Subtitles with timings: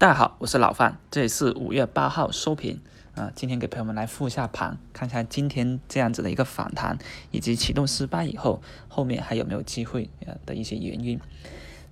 [0.00, 2.80] 大家好，我是老范，这里是五月八号收评
[3.14, 3.30] 啊。
[3.36, 6.98] 今天给朋友们来复一下盘，看一下今天这样子的一个反弹，
[7.30, 11.20] 以及启动失败以后，后面还有没有机会呃的一些原因。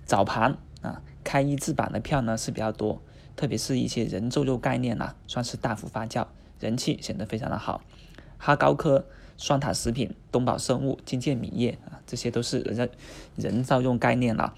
[0.05, 2.99] 早盘啊，开一字板的票呢是比较多，
[3.35, 6.25] 特别是一些人造肉概念啊，算是大幅发酵，
[6.59, 7.83] 人气显得非常的好。
[8.39, 9.05] 哈高科、
[9.37, 12.87] 双塔食品、东宝生物、金建米业啊，这些都是人造
[13.35, 14.55] 人造肉概念了。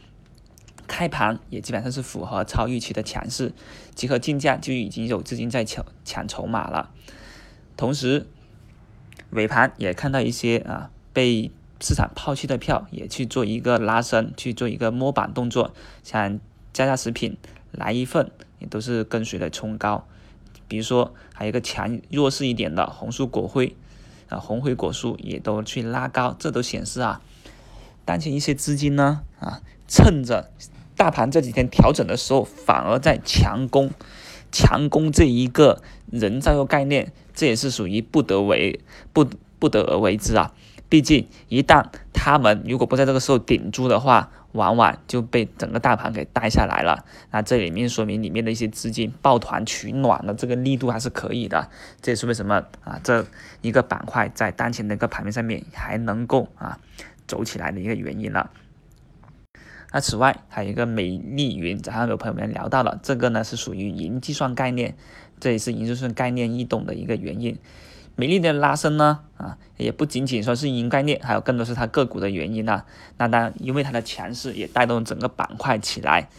[0.92, 3.54] 开盘也基本上是符合超预期的强势，
[3.96, 6.92] 集合竞价就已经有资金在抢抢筹码了。
[7.78, 8.28] 同时，
[9.30, 16.42] 尾盘也看到一些啊被市场抛弃的票也去做一个拉升，去做一个摸板动作，像
[16.74, 17.38] 佳佳食品、
[17.72, 18.30] 来一份
[18.60, 20.06] 也都是跟随的冲高。
[20.68, 23.78] 比如说还有一个强弱势一点的红树果灰
[24.28, 27.22] 啊，红灰果树也都去拉高，这都显示啊，
[28.04, 30.52] 当前一些资金呢啊趁着。
[31.02, 33.90] 大盘这几天调整的时候，反而在强攻，
[34.52, 38.80] 强攻这一个人造肉概念，这也是属于不得为
[39.12, 40.54] 不不得而为之啊。
[40.90, 47.04] 毕竟一旦他们如果不在这个时候顶住的话，往往就被整个大盘给带下来了。
[47.32, 51.68] 那这里面说明里面的一些资金抱团取暖的这个力度还是可以的。
[52.04, 53.26] 这也是为什么啊这
[53.62, 56.78] 一个板块在当前的一个盘面上面还能够啊
[57.26, 58.52] 走起来的一个原因了。
[59.94, 64.96] 那此外还有一个美丽云，早上有朋友们聊到了，这个呢是属于云计算概念，
[65.40, 67.58] 这也是云计算概念异动的一个原因。
[68.16, 72.86] 美丽的拉升呢，啊，也不仅仅说是云概念，还有更多是它个股的原因啊。
[73.18, 76.30] 那当然，因为它的强势也带动整个板块起来。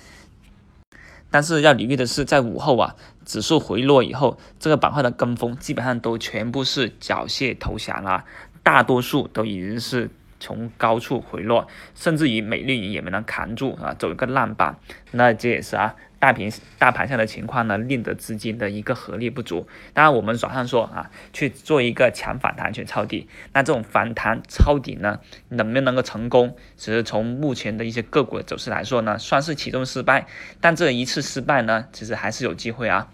[1.30, 8.24] 但是要留意的是，在午后啊，指数回落以后，这个板块的跟风基本上都全部是缴械投降了，
[8.62, 10.10] 大多数都已经是。
[10.42, 14.76] 从高处回落，甚至于美丽云也没能扛住啊，走一个烂板，
[15.12, 19.68] 那这也是啊，大平大盘下的情况呢，令得资金的一个合力不足。
[19.94, 26.56] 当然，我们早上说啊，去做一个强反弹去抄底，那这种反弹抄底呢，能不能够成功？
[26.76, 30.26] 只是从目前的一些个股的走势来说呢，算是启动失败。
[30.60, 33.08] 但这一次失败呢，其实还是有机会啊。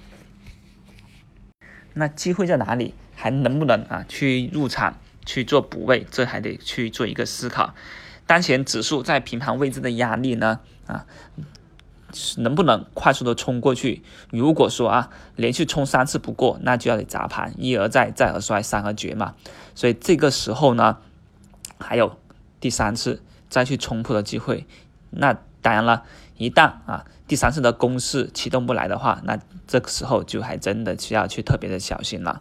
[1.93, 2.95] 那机会在哪里？
[3.21, 4.97] 还能不能啊去入场？
[5.29, 7.75] 去做补位，这还得去做一个思考。
[8.27, 11.05] 当前指数在平盘位置的压力呢，啊，
[12.39, 14.03] 能不能快速的冲过去？
[14.31, 19.35] 如果说啊，连续冲三次不过，那就要得砸盘，一而再，再而衰，三而绝嘛。
[19.75, 20.97] 所以这个时候呢，
[21.79, 22.19] 还有
[22.59, 24.67] 第三次再去冲破的机会。
[25.11, 26.05] 那当然了，
[26.39, 32.41] 一旦啊第三次的攻势启动不来的话，那这个时候就还真的需要去特别的小心了。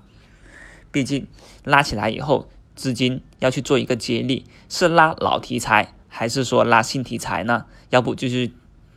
[0.89, 1.27] 毕竟
[1.65, 2.47] 拉起来以后。
[2.77, 7.65] 资金要去做一个接力，是拉老题材还是说拉新题材呢？
[7.89, 8.51] 要不就是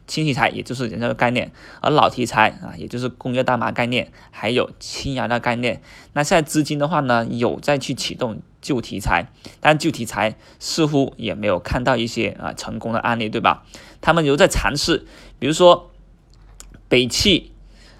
[0.07, 5.81] 新题材，也就是人造概念，而老题材啊，也就是工业大麻概念，还有氢燃料概念。
[6.13, 9.27] 那现在资金的话呢，有在去启动旧题材，
[9.61, 13.65] 但旧题材似乎也没有看到一些啊成功的案例，对吧？
[14.01, 15.07] 他们有在尝试，
[15.39, 15.91] 比如说
[16.89, 17.53] 北汽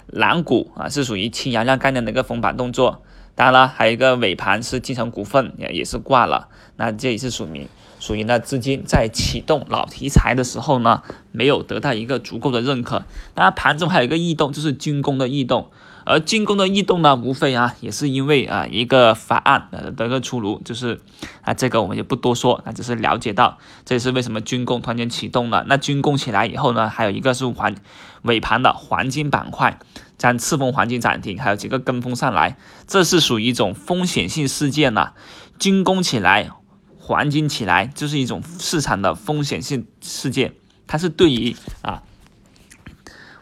[0.07, 3.03] 蓝谷啊，是属于氢燃料概念的一个封板动作。
[3.41, 7.67] 当然了，还有一个尾盘是金城股份也也是挂了，那这也是属于
[7.99, 11.03] 属于呢资金在启动老题材的时候呢，
[11.33, 13.03] 没有得到一个足够的认可。
[13.33, 15.71] 当然盘中还有一个异动，就是军工的异动，
[16.05, 21.01] 而军工的异动呢，无非啊也是因为啊一个法案的一个出炉，就是
[21.41, 25.65] 啊这个我们就不多说，那只是了解到这是为什么军工突然间启动了。
[25.67, 27.75] 那军工起来以后呢，还有一个是黄
[28.21, 29.79] 尾盘的黄金板块。
[30.21, 35.15] 将赤峰黄金涨停，还有几个跟风上来，这是属于一种风险性事件呐。
[35.59, 36.51] 军工起来，
[36.99, 40.53] 黄金起来，就是一种市场的风险性事件。
[40.87, 42.03] 它是对于啊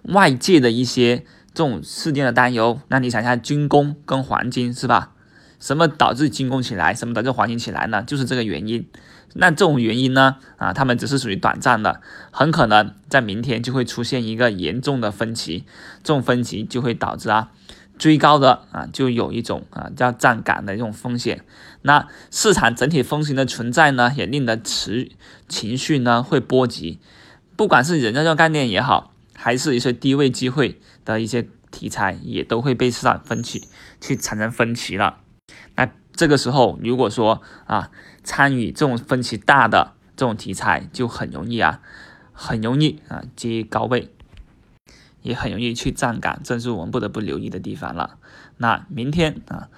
[0.05, 2.81] 外界的一些这种事件的担忧。
[2.87, 5.15] 那你想想，军工跟黄金是吧？
[5.59, 6.95] 什么导致军工起来？
[6.95, 8.05] 什么导致黄金起来呢？
[8.05, 8.89] 就是这个原因。
[9.35, 10.37] 那这种原因呢？
[10.57, 12.01] 啊，他们只是属于短暂的，
[12.31, 15.65] 很可能在明天就会出现一个严重的分歧，
[16.03, 17.51] 这种分歧就会导致啊
[17.99, 21.45] 追高的啊就有一种啊叫站岗的这种风险。
[21.83, 25.11] 那市场整体风险的存在呢，也令得持
[25.49, 26.99] 情绪呢会波及，
[27.55, 33.69] 不管是人造肉概念也好，还是一些低位机会的一些题材，也都会被市场分歧
[34.01, 35.19] 去产生分歧了。
[36.19, 37.93] 这个时候，如果说啊
[38.25, 41.81] 参与这种分歧大的这种题材，就很容易啊，
[42.33, 44.11] 很容易啊接高位，
[45.23, 48.19] 也很容易去站岗，这是我们不得不留意的地方了。
[48.57, 49.69] 那明天啊，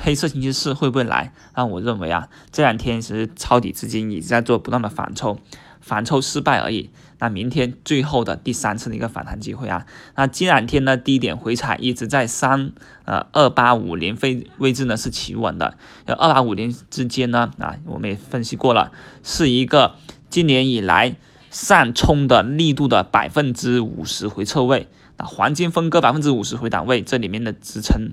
[0.00, 1.32] 黑色星期四会不会来？
[1.54, 5.38] 那我认为啊，这两天其实抄底资金已经在做不断的反抽，
[5.80, 6.90] 反抽失败而已。
[7.20, 9.86] 那明天最后的第三次的一个反弹机会啊，
[10.16, 12.72] 那这两天呢低点回踩一直在三
[13.04, 18.90] 呃二八五零位位置呢是企稳的，二八五零之间呢啊我们也分析过了，
[19.22, 19.94] 是一个
[20.28, 21.16] 今年以来
[21.50, 28.10] 上冲的力度的百分之五十回撤位，那黄金分割百分之五十回档位，这里面的支撑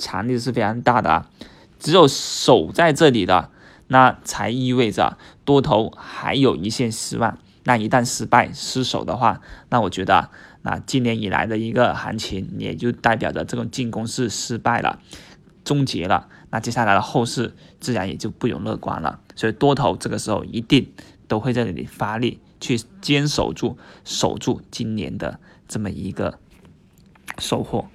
[0.00, 1.30] 强力是非常大的啊，
[1.78, 3.50] 只有守在这里的。
[3.92, 7.36] 那才意味着多头还有一线希望。
[7.64, 10.30] 那一旦失败失守的话，那我觉得，
[10.62, 15.00] 那今年以来的一个行情也就代表着这种进攻是失败了，
[15.64, 16.28] 终结了。
[16.50, 19.18] 那接下来的后市自然也就不容乐观了。
[19.34, 20.92] 所以多头这个时候一定
[21.26, 26.38] 都会在这里发力去坚守住、守住今年的这么一个
[27.38, 27.88] 收获。